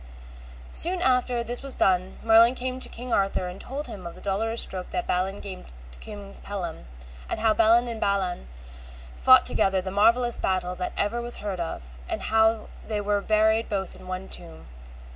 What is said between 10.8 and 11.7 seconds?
ever was heard